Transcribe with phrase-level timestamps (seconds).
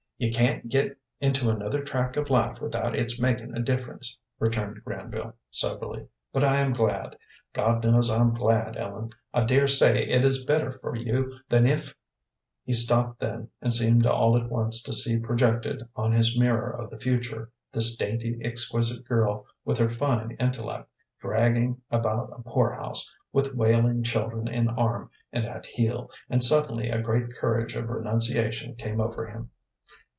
[0.23, 5.35] "You can't get into another track of life without its making a difference," returned Granville,
[5.49, 6.05] soberly.
[6.31, 7.17] "But I am glad.
[7.53, 9.09] God knows I'm glad, Ellen.
[9.33, 11.95] I dare say it is better for you than if"
[12.67, 16.91] He stopped then and seemed all at once to see projected on his mirror of
[16.91, 20.87] the future this dainty, exquisite girl, with her fine intellect,
[21.19, 26.89] dragging about a poor house, with wailing children in arm and at heel, and suddenly
[26.91, 29.49] a great courage of renunciation came over him.